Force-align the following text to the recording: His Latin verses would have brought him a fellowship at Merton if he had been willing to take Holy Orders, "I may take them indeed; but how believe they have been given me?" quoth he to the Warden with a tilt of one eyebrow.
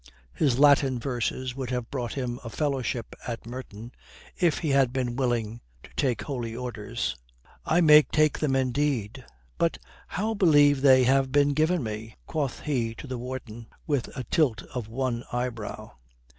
His 0.33 0.57
Latin 0.57 0.97
verses 0.97 1.55
would 1.55 1.69
have 1.69 1.91
brought 1.91 2.13
him 2.15 2.39
a 2.43 2.49
fellowship 2.49 3.15
at 3.27 3.45
Merton 3.45 3.91
if 4.35 4.57
he 4.57 4.69
had 4.71 4.91
been 4.91 5.15
willing 5.15 5.61
to 5.83 5.91
take 5.95 6.23
Holy 6.23 6.55
Orders, 6.55 7.15
"I 7.67 7.81
may 7.81 8.01
take 8.01 8.39
them 8.39 8.55
indeed; 8.55 9.23
but 9.59 9.77
how 10.07 10.33
believe 10.33 10.81
they 10.81 11.03
have 11.03 11.31
been 11.31 11.49
given 11.49 11.83
me?" 11.83 12.15
quoth 12.25 12.61
he 12.61 12.95
to 12.95 13.05
the 13.05 13.19
Warden 13.19 13.67
with 13.85 14.07
a 14.17 14.23
tilt 14.23 14.63
of 14.73 14.87
one 14.87 15.23
eyebrow. 15.31 15.91